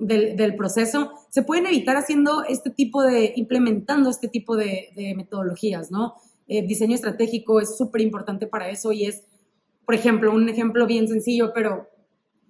[0.00, 6.14] del, proceso, se pueden evitar haciendo este tipo de, implementando este tipo de, metodologías, ¿no?
[6.48, 9.22] Eh, diseño estratégico es súper importante para eso y es,
[9.86, 11.88] por ejemplo, un ejemplo bien sencillo, pero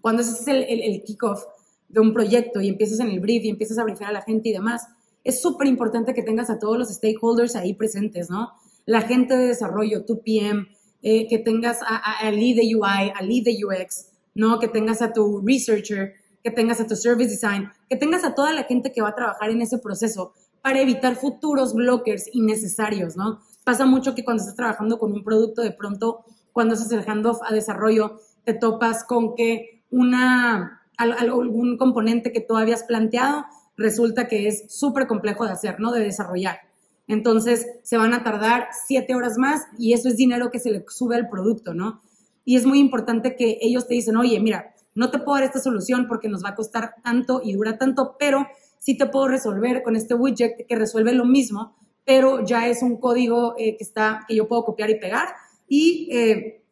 [0.01, 1.45] cuando haces el, el, el kickoff
[1.89, 4.49] de un proyecto y empiezas en el brief y empiezas a briefar a la gente
[4.49, 4.87] y demás,
[5.25, 8.53] es súper importante que tengas a todos los stakeholders ahí presentes, ¿no?
[8.87, 10.67] La gente de desarrollo, tu PM,
[11.03, 14.59] eh, que tengas a, lead de UI, a lead de UX, ¿no?
[14.59, 18.53] Que tengas a tu researcher, que tengas a tu service design, que tengas a toda
[18.53, 23.41] la gente que va a trabajar en ese proceso para evitar futuros blockers innecesarios, ¿no?
[23.65, 27.41] Pasa mucho que cuando estás trabajando con un producto, de pronto, cuando haces el handoff
[27.43, 33.45] a desarrollo, te topas con que una, algún componente que tú habías planteado
[33.77, 35.93] resulta que es súper complejo de hacer, ¿no?
[35.93, 36.59] De desarrollar.
[37.07, 40.85] Entonces, se van a tardar siete horas más y eso es dinero que se le
[40.89, 42.01] sube al producto, ¿no?
[42.45, 45.61] Y es muy importante que ellos te dicen, oye, mira, no te puedo dar esta
[45.61, 48.47] solución porque nos va a costar tanto y dura tanto, pero
[48.79, 52.99] sí te puedo resolver con este widget que resuelve lo mismo, pero ya es un
[52.99, 55.29] código eh, que, está, que yo puedo copiar y pegar
[55.67, 56.63] y eh,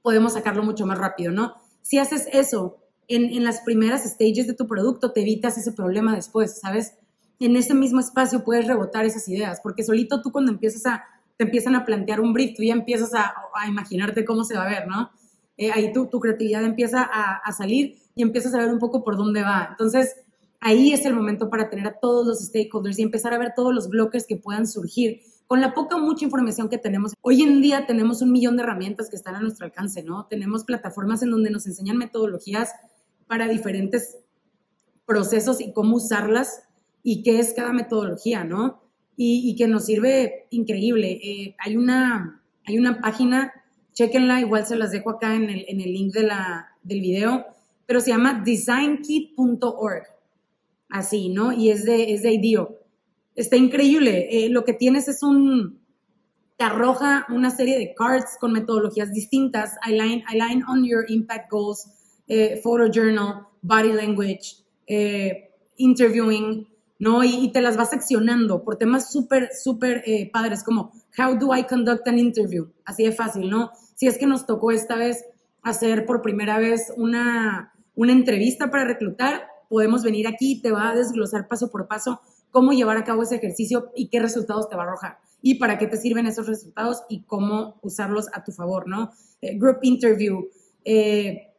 [0.00, 1.52] podemos sacarlo mucho más rápido, ¿no?
[1.82, 6.58] Si haces eso en, las primeras stages de tu producto, te evitas ese problema después,
[6.58, 6.94] ¿sabes?
[7.40, 11.04] En ese mismo espacio puedes rebotar esas ideas, porque solito tú cuando empiezas a,
[11.36, 13.34] te empiezan a plantear un brief, tú ya empiezas a,
[13.68, 15.10] imaginarte cómo se va a ver, ¿no?
[15.56, 19.02] Eh, ahí tu, tu creatividad empieza a, a, salir y empiezas a ver un poco
[19.04, 19.68] por dónde va.
[19.70, 20.16] Entonces,
[20.60, 23.74] ahí es el momento para tener a todos los stakeholders y empezar a ver todos
[23.74, 27.14] los bloques que puedan surgir con la poca o mucha información que tenemos.
[27.20, 30.26] Hoy en día tenemos un millón de herramientas que están a nuestro alcance, ¿no?
[30.26, 32.72] Tenemos plataformas en donde nos enseñan metodologías
[33.26, 34.18] para diferentes
[35.04, 36.64] procesos y cómo usarlas
[37.02, 38.82] y qué es cada metodología, ¿no?
[39.18, 41.12] Y, que nos sirve increíble.
[41.12, 43.50] Eh, hay, una, hay una página,
[43.96, 47.46] chequenla, igual se las dejo acá en el, en el link de la, del video,
[47.86, 50.04] pero se llama designkit.org,
[50.90, 51.52] así, ¿no?
[51.52, 52.78] Y es de, es de IDEO.
[53.34, 54.28] Está increíble.
[54.30, 55.80] Eh, lo que tienes es un,
[56.58, 61.88] te arroja una serie de cards con metodologías distintas, align, align on your impact goals,
[62.28, 67.24] eh, photo journal, body language, eh, interviewing, ¿no?
[67.24, 71.64] Y, te las vas seccionando por temas súper, súper eh, padres, como how do I
[71.64, 73.70] conduct an interview, así de fácil, ¿no?
[73.96, 75.24] Si es que nos tocó esta vez
[75.62, 80.90] hacer por primera vez una, una entrevista para reclutar, podemos venir aquí y te va
[80.90, 84.76] a desglosar paso por paso cómo llevar a cabo ese ejercicio y qué resultados te
[84.76, 88.52] va a arrojar y para qué te sirven esos resultados y cómo usarlos a tu
[88.52, 89.12] favor, ¿no?
[89.40, 90.46] Eh, group interview,
[90.84, 91.54] eh,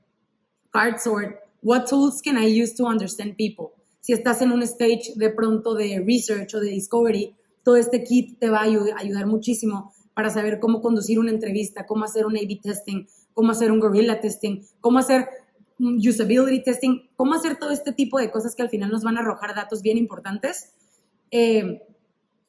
[0.71, 3.75] card sort, what tools can I use to understand people?
[4.01, 8.39] Si estás en un stage de pronto de research o de discovery, todo este kit
[8.39, 12.59] te va a ayudar muchísimo para saber cómo conducir una entrevista, cómo hacer un A-B
[12.63, 15.29] testing, cómo hacer un gorilla testing, cómo hacer
[15.77, 19.19] usability testing, cómo hacer todo este tipo de cosas que al final nos van a
[19.19, 20.73] arrojar datos bien importantes,
[21.29, 21.83] eh,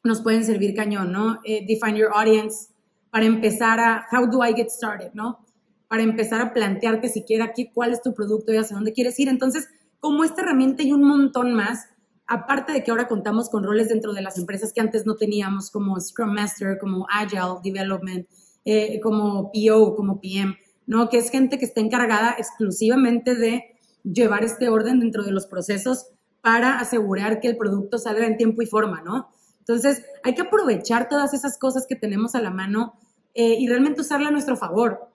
[0.03, 1.41] nos pueden servir cañón, ¿no?
[1.45, 2.71] Eh, define your audience,
[3.11, 5.45] para empezar a, how do I get started, ¿no?
[5.89, 9.29] Para empezar a plantearte siquiera aquí cuál es tu producto y hacia dónde quieres ir.
[9.29, 9.69] Entonces,
[10.01, 11.85] como esta herramienta y un montón más,
[12.29, 15.71] aparte de que ahora contamos con roles dentro de las empresas que antes no teníamos,
[15.71, 18.29] como Scrum Master, como Agile Development,
[18.65, 21.09] eh, como PO, como PM, ¿no?
[21.09, 23.65] Que es gente que está encargada exclusivamente de
[24.05, 26.07] llevar este orden dentro de los procesos
[26.43, 29.31] para asegurar que el producto salga en tiempo y forma, ¿no?
[29.61, 32.95] Entonces, hay que aprovechar todas esas cosas que tenemos a la mano
[33.35, 35.11] eh, y realmente usarla a nuestro favor.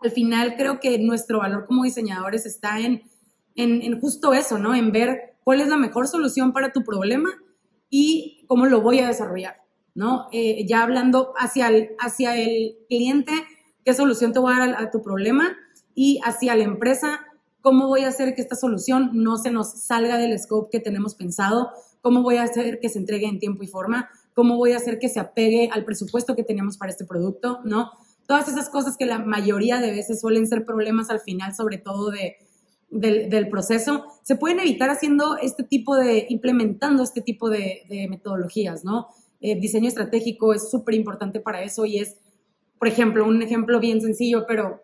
[0.00, 3.02] Al final, creo que nuestro valor como diseñadores está en,
[3.56, 4.74] en, justo eso, ¿no?
[4.74, 7.30] En ver cuál es la mejor solución para tu problema
[7.88, 9.62] y cómo lo voy a desarrollar,
[9.94, 10.26] ¿no?
[10.30, 13.32] Eh, ya hablando hacia el, hacia el cliente,
[13.82, 15.56] qué solución te voy a dar a, tu problema
[15.94, 17.20] y hacia la empresa,
[17.62, 21.14] cómo voy a hacer que esta solución no se nos salga del scope que tenemos
[21.14, 21.70] pensado,
[22.02, 24.98] cómo voy a hacer que se entregue en tiempo y forma, cómo voy a hacer
[24.98, 27.90] que se apegue al presupuesto que tenemos para este producto, ¿no?
[28.26, 32.10] Todas esas cosas que la mayoría de veces suelen ser problemas al final, sobre todo
[32.10, 32.36] de,
[32.90, 39.08] del, proceso, se pueden evitar haciendo este tipo de, implementando este tipo de, metodologías, ¿no?
[39.40, 42.16] Eh, diseño estratégico es súper importante para eso y es
[42.78, 44.82] por ejemplo, un ejemplo bien sencillo, pero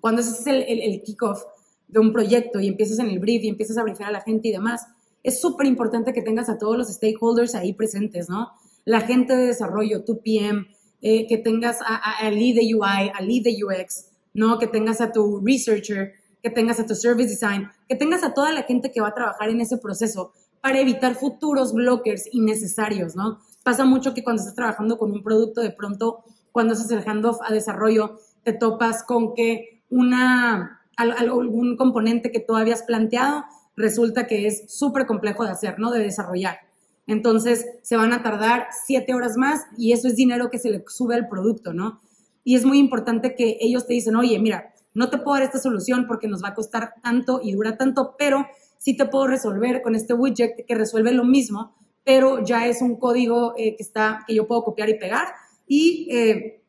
[0.00, 1.42] cuando haces el, el, el kickoff
[1.88, 4.48] de un proyecto y empiezas en el brief y empiezas a briefar a la gente
[4.48, 4.86] y demás,
[5.22, 8.52] es súper importante que tengas a todos los stakeholders ahí presentes, ¿no?
[8.84, 10.66] La gente de desarrollo, tu PM,
[11.00, 14.58] eh, que tengas a, lead de UI, a lead de UX, ¿no?
[14.58, 16.12] Que tengas a tu researcher,
[16.44, 19.14] que tengas a tu service design, que tengas a toda la gente que va a
[19.14, 23.38] trabajar en ese proceso para evitar futuros blockers innecesarios, ¿no?
[23.62, 27.38] Pasa mucho que cuando estás trabajando con un producto, de pronto cuando haces el handoff
[27.42, 34.46] a desarrollo, te topas con que una, algún componente que tú habías planteado resulta que
[34.46, 35.92] es súper complejo de hacer, ¿no?
[35.92, 36.58] De desarrollar.
[37.06, 40.84] Entonces, se van a tardar siete horas más y eso es dinero que se le
[40.88, 42.02] sube al producto, ¿no?
[42.44, 45.58] Y es muy importante que ellos te dicen, oye, mira, no te puedo dar esta
[45.58, 48.46] solución porque nos va a costar tanto y dura tanto, pero
[48.78, 52.96] sí te puedo resolver con este widget que resuelve lo mismo, pero ya es un
[52.96, 55.28] código eh, que, está, que yo puedo copiar y pegar
[55.66, 56.62] y eh,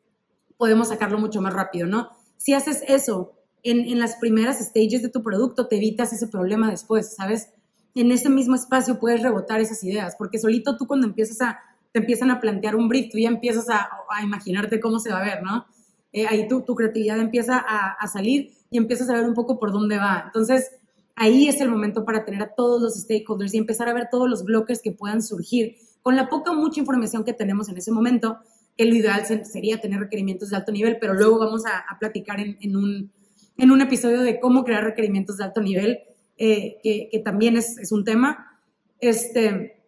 [0.56, 2.10] podemos sacarlo mucho más rápido, ¿no?
[2.36, 7.14] Si haces eso en, las primeras stages de tu producto, te evitas ese problema después,
[7.16, 7.50] ¿sabes?
[7.94, 11.60] En ese mismo espacio puedes rebotar esas ideas, porque solito tú cuando empiezas a,
[11.92, 13.88] te empiezan a plantear un brief, tú ya empiezas a,
[14.22, 15.66] imaginarte cómo se va a ver, ¿no?
[16.16, 19.98] Eh, ahí tu, creatividad empieza a, salir y empiezas a ver un poco por dónde
[19.98, 20.22] va.
[20.24, 20.70] Entonces,
[21.14, 24.26] ahí es el momento para tener a todos los stakeholders y empezar a ver todos
[24.26, 25.76] los bloques que puedan surgir.
[26.00, 28.38] Con la poca o mucha información que tenemos en ese momento,
[28.78, 32.76] que lo ideal sería tener requerimientos de alto nivel, pero luego vamos a, platicar en,
[32.76, 35.98] un, episodio de cómo crear requerimientos de alto nivel,
[36.38, 38.58] eh, que, también es, es, un tema.
[39.00, 39.82] Este,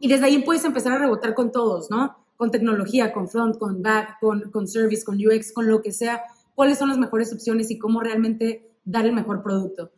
[0.00, 2.21] y desde ahí puedes empezar a rebotar con todos, ¿no?
[2.42, 6.24] Con tecnología, con front, con back, con, con service, con UX, con lo que sea.
[6.56, 9.92] ¿Cuáles son las mejores opciones y cómo realmente dar el mejor producto?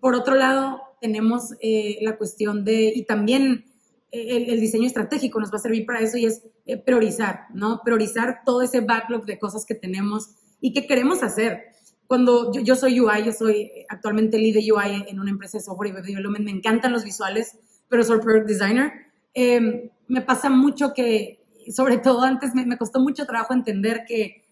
[0.00, 3.66] Por otro lado, tenemos eh, la cuestión de, y también
[4.10, 7.82] el, diseño estratégico nos va a servir para eso y es eh, priorizar, ¿no?
[7.84, 10.30] Priorizar todo ese backlog de cosas que tenemos
[10.62, 11.64] y que queremos hacer.
[12.06, 15.90] Cuando yo, soy UI, yo soy actualmente lead de UI en una empresa de software
[15.90, 17.58] y web development, me encantan los visuales,
[17.90, 18.92] pero soy product designer.
[19.34, 24.44] Em, me pasa mucho que, sobre todo antes, me, costó mucho trabajo entender que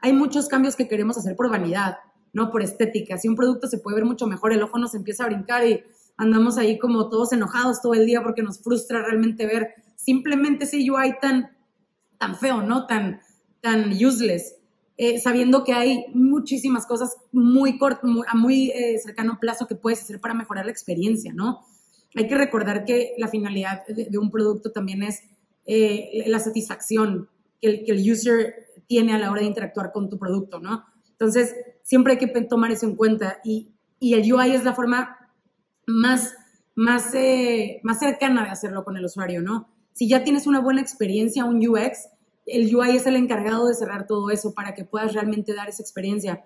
[0.00, 1.96] hay muchos cambios que queremos hacer por vanidad,
[2.32, 3.18] no por estética.
[3.18, 5.82] Si un producto se puede ver mucho mejor, el ojo nos empieza a brincar y
[6.16, 10.78] andamos ahí como todos enojados todo el día porque nos frustra realmente ver simplemente ese
[10.78, 11.50] UI tan,
[12.18, 12.86] tan feo, ¿no?
[12.86, 13.20] Tan,
[13.60, 14.56] tan useless.
[14.98, 20.00] Eh, sabiendo que hay muchísimas cosas muy, corto, a muy eh, cercano plazo que puedes
[20.00, 21.66] hacer para mejorar la experiencia, ¿no?
[22.14, 25.20] Hay que recordar que la finalidad de, un producto también es
[25.66, 27.28] eh, la satisfacción
[27.60, 30.84] que el, que el user tiene a la hora de interactuar con tu producto, ¿no?
[31.10, 35.16] Entonces, siempre hay que tomar eso en cuenta y, y el UI es la forma
[35.86, 36.34] más,
[36.74, 39.68] más, eh, más cercana de hacerlo con el usuario, ¿no?
[39.92, 42.08] Si ya tienes una buena experiencia, un UX,
[42.44, 45.82] el UI es el encargado de cerrar todo eso para que puedas realmente dar esa
[45.82, 46.44] experiencia.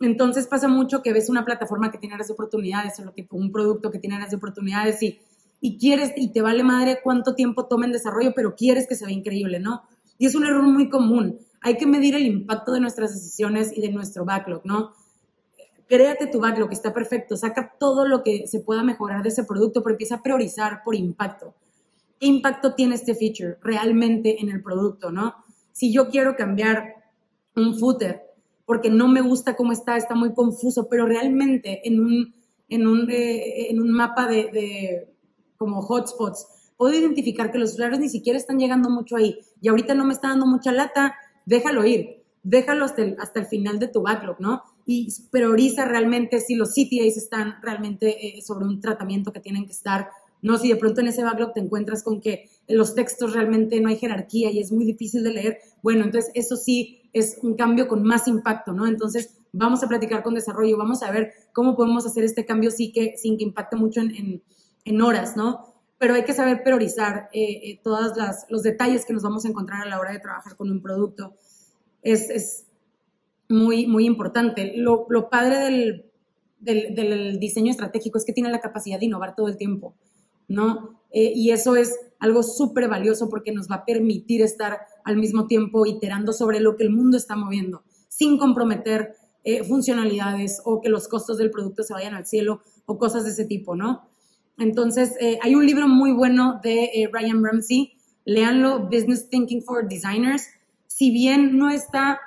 [0.00, 3.36] Entonces pasa mucho que ves una plataforma que tiene áreas de oportunidades o lo tipo
[3.36, 5.20] un producto que tiene áreas de oportunidades y,
[5.60, 9.06] y quieres y te vale madre cuánto tiempo toma en desarrollo, pero quieres que se
[9.06, 9.82] vea increíble, ¿no?
[10.18, 11.38] Y es un error muy común.
[11.60, 14.92] Hay que medir el impacto de nuestras decisiones y de nuestro backlog, ¿no?
[15.88, 19.84] créate tu backlog, está perfecto, saca todo lo que se pueda mejorar de ese producto,
[19.84, 21.54] pero empieza a priorizar por impacto.
[22.18, 25.34] ¿qué impacto tiene este feature realmente en el producto, no?
[25.72, 26.94] Si yo quiero cambiar
[27.54, 28.22] un footer
[28.64, 32.34] porque no me gusta cómo está, está muy confuso, pero realmente en un,
[32.68, 35.08] en un, eh, en un mapa de, de
[35.56, 39.94] como hotspots, puedo identificar que los usuarios ni siquiera están llegando mucho ahí y ahorita
[39.94, 41.14] no me está dando mucha lata,
[41.44, 44.62] déjalo ir, déjalo hasta el, hasta el final de tu backlog, ¿no?
[44.84, 49.72] Y prioriza realmente si los CTAs están realmente eh, sobre un tratamiento que tienen que
[49.72, 50.10] estar,
[50.42, 53.88] no si de pronto en ese backlog te encuentras con que los textos realmente no
[53.88, 57.88] hay jerarquía y es muy difícil de leer, bueno, entonces eso sí es un cambio
[57.88, 58.86] con más impacto, ¿no?
[58.86, 62.92] Entonces vamos a platicar con desarrollo, vamos a ver cómo podemos hacer este cambio sí
[62.92, 64.42] que, sin que impacte mucho en, en,
[65.02, 65.74] horas, ¿no?
[65.98, 68.12] Pero hay que saber priorizar eh, eh, todos
[68.48, 71.34] los detalles que nos vamos a encontrar a la hora de trabajar con un producto
[72.02, 72.64] es,
[73.48, 74.72] muy, muy importante.
[74.76, 76.04] Lo, padre
[76.60, 79.94] del, diseño estratégico es que tiene la capacidad de innovar todo el tiempo,
[80.48, 81.00] ¿no?
[81.12, 85.46] Eh, y eso es algo súper valioso porque nos va a permitir estar al mismo
[85.46, 90.88] tiempo iterando sobre lo que el mundo está moviendo, sin comprometer eh, funcionalidades o que
[90.88, 94.08] los costos del producto se vayan al cielo o cosas de ese tipo, ¿no?
[94.58, 100.48] Entonces, eh, hay un libro muy bueno de Ryan Ramsey, léanlo, Business Thinking for Designers
[100.96, 102.20] si bien no está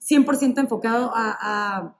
[0.00, 1.94] 100% enfocado a,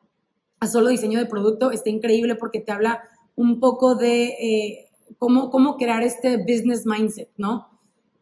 [0.67, 3.03] solo diseño de producto, está increíble porque te habla
[3.35, 7.69] un poco de eh, cómo, cómo crear este business mindset, ¿no?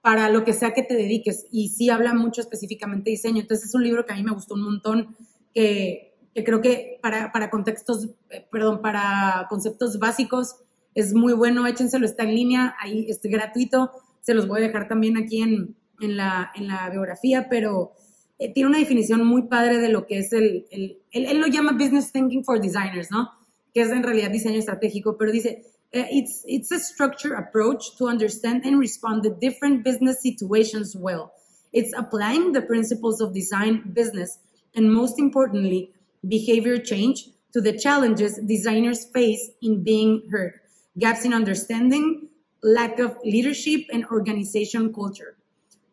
[0.03, 1.47] Para lo que sea que te dediques.
[1.53, 3.43] Y sí habla mucho específicamente de diseño.
[3.43, 5.17] Entonces es un libro que a mí me gustó un montón,
[5.55, 10.57] que, creo que para, para contextos, eh, perdón, para conceptos básicos
[10.95, 11.67] es muy bueno.
[11.67, 13.91] Échenselo, está en línea, ahí es gratuito.
[14.21, 17.93] Se los voy a dejar también aquí en, en la, en la biografía, pero
[18.39, 21.73] eh, tiene una definición muy padre de lo que es el, el, él, lo llama
[21.73, 23.31] business thinking for designers, ¿no?
[23.73, 28.07] Que es en realidad diseño estratégico, pero dice, eh, it's, it's a structured approach to
[28.07, 31.33] understand and respond to different business situations well.
[31.73, 34.39] It's applying the principles of design, business,
[34.75, 35.93] and most importantly,
[36.27, 40.55] behavior change to the challenges designers face in being heard,
[40.97, 42.29] gaps in understanding,
[42.63, 45.37] lack of leadership, and organization culture.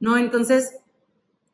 [0.02, 0.18] ¿no?
[0.18, 0.76] Entonces,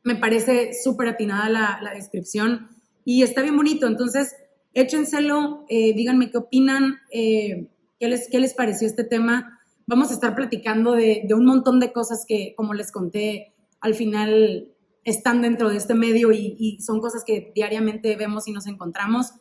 [0.03, 1.49] me parece súper atinada
[1.81, 2.69] la, descripción
[3.05, 3.85] y está bien bonito.
[3.85, 4.35] Entonces,
[4.73, 7.67] échenselo, eh, díganme qué opinan, eh,
[7.99, 9.59] qué, les, qué les pareció este tema.
[9.85, 14.71] Vamos a estar platicando de, un montón de cosas que, como les conté, al final
[15.03, 19.33] están dentro de este medio y, son cosas que diariamente vemos y nos encontramos.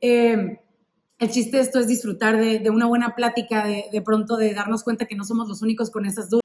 [0.00, 0.60] Eh,
[1.18, 4.84] el chiste de esto es disfrutar de, una buena plática, de, de, pronto de darnos
[4.84, 6.42] cuenta que no somos los únicos con esas dudas.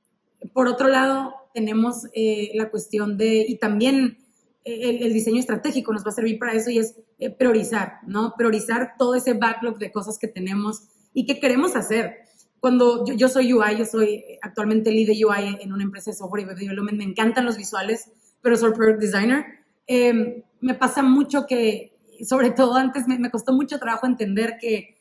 [0.54, 4.18] Por otro lado, tenemos eh, la cuestión de, y también
[4.64, 8.34] eh, el, diseño estratégico nos va a servir para eso y es eh, priorizar, ¿no?
[8.38, 12.18] Priorizar todo ese backlog de cosas que tenemos y que queremos hacer.
[12.60, 16.44] Cuando yo, soy UI, yo soy actualmente lead de UI en una empresa de software
[16.44, 19.46] y web development, me encantan los visuales, pero soy product designer.
[19.88, 21.91] Em, me pasa mucho que,
[22.26, 24.98] sobre todo antes, me, costó mucho trabajo entender que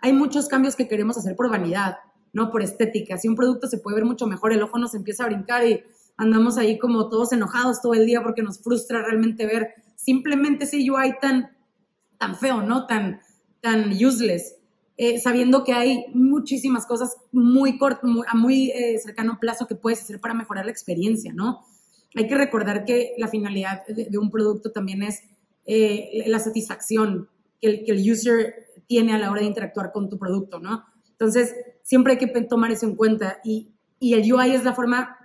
[0.00, 1.96] hay muchos cambios que queremos hacer por vanidad
[2.32, 2.50] ¿no?
[2.50, 3.18] Por estética.
[3.18, 5.82] Si un producto se puede ver mucho mejor, el ojo nos empieza a brincar y
[6.16, 10.76] andamos ahí como todos enojados todo el día porque nos frustra realmente ver simplemente ese
[10.76, 11.50] UI tan,
[12.18, 12.86] tan feo, ¿no?
[12.86, 13.20] Tan,
[13.60, 14.56] tan useless.
[14.96, 17.78] Eh, sabiendo que hay muchísimas cosas muy,
[18.28, 21.64] a muy eh, cercano plazo que puedes hacer para mejorar la experiencia, ¿no?
[22.14, 25.22] Hay que recordar que la finalidad de, un producto también es
[25.72, 27.28] eh, la satisfacción
[27.60, 28.54] que el, que el user
[28.88, 30.84] tiene a la hora de interactuar con tu producto, ¿no?
[31.12, 31.54] Entonces,
[31.84, 35.16] siempre hay que tomar eso en cuenta y, y el UI es la forma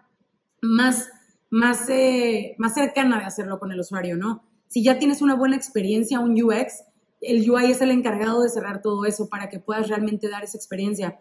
[0.61, 1.09] más,
[1.49, 4.43] más, eh, más cercana de hacerlo con el usuario, ¿no?
[4.67, 6.83] Si ya tienes una buena experiencia, un UX,
[7.21, 10.57] el UI es el encargado de cerrar todo eso para que puedas realmente dar esa
[10.57, 11.19] experiencia.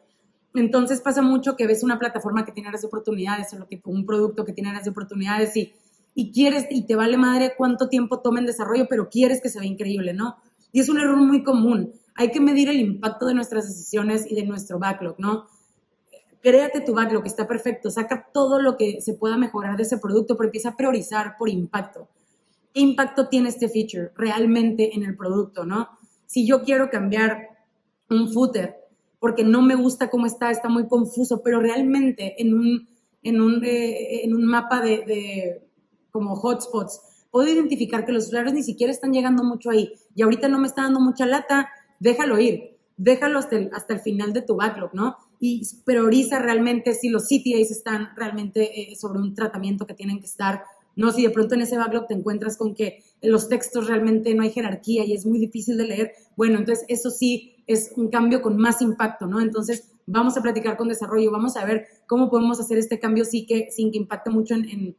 [0.52, 4.44] Entonces pasa mucho que ves una plataforma que tiene áreas de oportunidades o un producto
[4.44, 5.72] que tiene áreas de oportunidades y,
[6.14, 9.58] y quieres y te vale madre cuánto tiempo toma en desarrollo, pero quieres que se
[9.58, 10.36] vea increíble, ¿no?
[10.72, 14.34] Y es un error muy común hay que medir el impacto de nuestras decisiones y
[14.34, 15.46] de nuestro backlog, ¿no?
[16.40, 20.36] Créate tu backlog, está perfecto, saca todo lo que se pueda mejorar de ese producto,
[20.36, 22.08] pero empieza a priorizar por impacto.
[22.72, 25.88] ¿Qué impacto tiene este feature realmente en el producto, no?
[26.26, 27.48] Si yo quiero cambiar
[28.10, 28.76] un footer
[29.18, 32.88] porque no me gusta cómo está, está muy confuso, pero realmente en un,
[33.22, 35.62] en un, eh, en un mapa de, de
[36.14, 37.00] como hotspots,
[37.32, 39.92] puedo identificar que los usuarios ni siquiera están llegando mucho ahí.
[40.14, 44.00] Y ahorita no me está dando mucha lata, déjalo ir, déjalo hasta el, hasta el
[44.00, 45.16] final de tu backlog, ¿no?
[45.40, 50.26] Y prioriza realmente si los CTAs están realmente eh, sobre un tratamiento que tienen que
[50.26, 50.62] estar,
[50.94, 54.44] no si de pronto en ese backlog te encuentras con que los textos realmente no
[54.44, 58.40] hay jerarquía y es muy difícil de leer, bueno, entonces eso sí es un cambio
[58.40, 59.40] con más impacto, ¿no?
[59.40, 63.46] Entonces vamos a platicar con desarrollo, vamos a ver cómo podemos hacer este cambio sí
[63.46, 64.96] que, sin que impacte mucho en, en,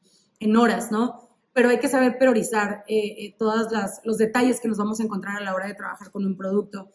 [0.58, 1.30] horas, ¿no?
[1.54, 3.68] Pero hay que saber priorizar eh, eh, todos
[4.04, 6.90] los detalles que nos vamos a encontrar a la hora de trabajar con un producto.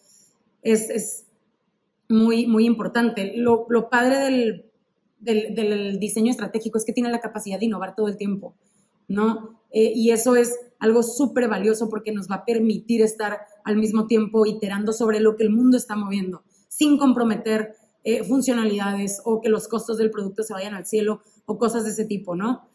[0.62, 1.26] Es, es
[2.08, 3.32] muy, muy importante.
[3.36, 4.70] Lo, lo padre del,
[5.20, 8.54] del, del, diseño estratégico es que tiene la capacidad de innovar todo el tiempo,
[9.08, 9.60] ¿no?
[9.70, 14.06] Eh, y eso es algo súper valioso porque nos va a permitir estar al mismo
[14.06, 19.48] tiempo iterando sobre lo que el mundo está moviendo, sin comprometer eh, funcionalidades o que
[19.48, 22.69] los costos del producto se vayan al cielo o cosas de ese tipo, ¿no?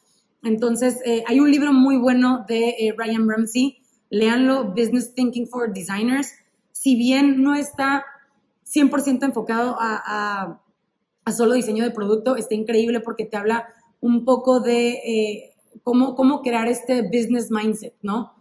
[0.46, 3.80] Entonces, eh, hay un libro muy bueno de eh, Ryan Ramsey,
[4.10, 6.32] léanlo, Business Thinking for Designers.
[6.72, 8.06] Si bien no está
[8.66, 10.62] 100% enfocado a,
[11.36, 13.68] solo diseño de producto, está increíble porque te habla
[14.00, 15.52] un poco de
[15.84, 18.34] cómo, cómo crear este business mindset, ¿no?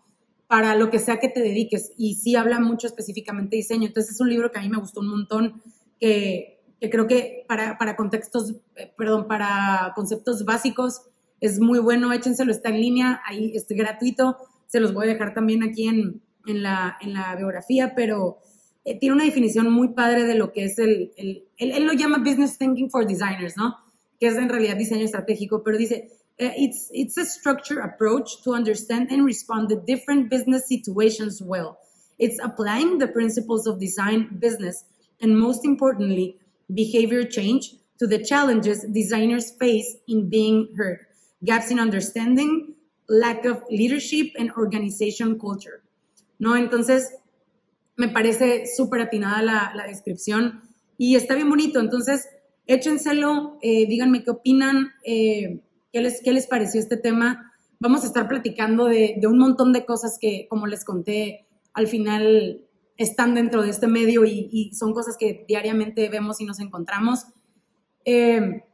[0.47, 1.93] Para lo que sea que te dediques.
[1.97, 3.87] Y sí habla mucho específicamente de diseño.
[3.87, 5.63] Entonces, es un libro que a mí me gustó un montón,
[5.99, 11.03] que que creo que para, para contextos, eh, perdón, para conceptos básicos
[11.47, 14.37] es muy bueno, échenselo, está en línea, ahí es gratuito,
[14.67, 18.39] se los voy a dejar también aquí en, en, la, en la biografía, pero
[18.85, 22.19] eh, tiene una definición muy padre de lo que es el, el, él, lo llama
[22.19, 23.77] Business Thinking for Designers, ¿no?
[24.21, 28.53] Que es en realidad diseño estratégico, pero dice, eh, it's, it's a structured approach to
[28.53, 31.79] understand and respond to different business situations well.
[32.19, 34.85] It's applying the principles of design, business,
[35.21, 36.39] and most importantly,
[36.73, 41.07] behavior change to the challenges designers face in being heard,
[41.45, 42.75] gaps in understanding,
[43.07, 45.83] lack of leadership and organization culture.
[46.39, 46.57] ¿No?
[46.57, 47.15] Entonces,
[47.97, 50.63] me parece súper atinada la, la, descripción
[50.99, 51.79] y está bien bonito.
[51.81, 52.29] Entonces,
[52.67, 55.61] échenselo, eh, díganme qué opinan, eh,
[55.93, 57.53] qué, les, qué les pareció este tema.
[57.79, 61.87] Vamos a estar platicando de, de un montón de cosas que, como les conté, al
[61.87, 62.65] final
[62.97, 67.27] están dentro de este medio y, son cosas que diariamente vemos y nos encontramos.
[68.05, 68.65] Eh,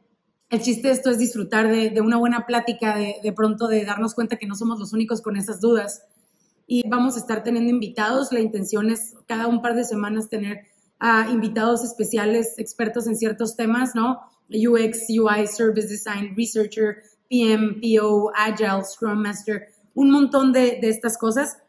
[0.51, 4.35] el chiste de esto es disfrutar de, una buena plática, de, pronto de darnos cuenta
[4.35, 6.03] que no somos los únicos con esas dudas.
[6.67, 8.33] Y vamos a estar teniendo invitados.
[8.33, 10.67] La intención es cada un par de semanas tener
[10.99, 14.19] a invitados especiales, expertos en ciertos temas, ¿no?
[14.49, 16.97] UX, UI, Service Design, Researcher,
[17.29, 21.59] PM, PO, Agile, Scrum Master, un montón de, estas cosas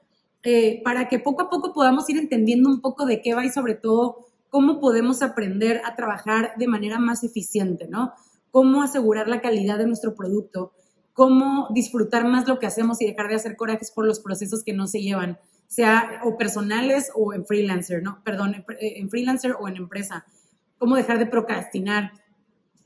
[0.43, 3.51] eh, para que poco a poco podamos ir entendiendo un poco de qué va y
[3.51, 8.12] sobre todo cómo podemos aprender a trabajar de manera más eficiente, ¿no?
[8.53, 10.72] Cómo asegurar la calidad de nuestro producto,
[11.12, 14.72] cómo disfrutar más lo que hacemos y dejar de hacer corajes por los procesos que
[14.72, 18.22] no se llevan, sea o personales o en freelancer, ¿no?
[18.22, 20.24] Perdón, en freelancer o en empresa.
[20.78, 22.12] Cómo dejar de procrastinar,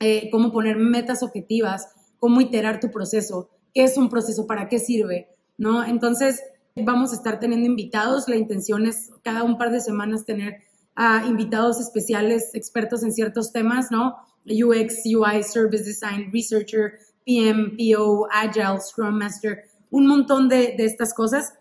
[0.00, 4.78] eh, cómo poner metas objetivas, cómo iterar tu proceso, qué es un proceso, para qué
[4.78, 5.84] sirve, ¿no?
[5.84, 6.40] Entonces,
[6.84, 8.28] Vamos a estar teniendo invitados.
[8.28, 10.58] La intención es cada un par de semanas tener
[10.96, 14.16] a invitados especiales, expertos en ciertos temas, ¿no?
[14.46, 21.54] UX, UI, Service Design, Researcher, PM, PO, Agile, Scrum Master, un montón de, estas cosas,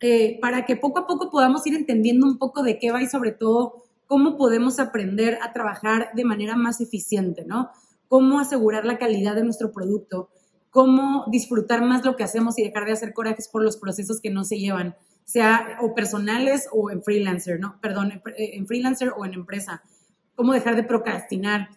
[0.00, 3.08] eh, para que poco a poco podamos ir entendiendo un poco de qué va y
[3.08, 7.70] sobre todo cómo podemos aprender a trabajar de manera más eficiente, ¿no?
[8.08, 10.30] Cómo asegurar la calidad de nuestro producto,
[10.70, 14.30] cómo disfrutar más lo que hacemos y dejar de hacer corajes por los procesos que
[14.30, 14.96] no se llevan,
[15.28, 17.78] sea o personales o en freelancer, ¿no?
[17.82, 19.82] Perdón, en freelancer o en empresa.
[20.34, 21.68] Cómo dejar de procrastinar,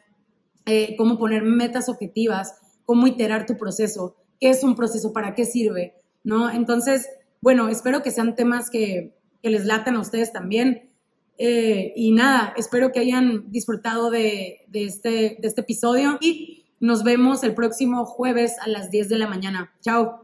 [0.66, 5.44] eh, cómo poner metas objetivas, cómo iterar tu proceso, qué es un proceso, para qué
[5.44, 6.50] sirve, ¿no?
[6.50, 7.10] Entonces,
[7.42, 10.90] bueno, espero que sean temas que, que les latan a ustedes también.
[11.38, 15.10] Eh, y nada, espero que hayan disfrutado de, de, este,
[15.42, 19.74] de este episodio y nos vemos el próximo jueves a las 10 de la mañana.
[19.82, 20.21] Chao.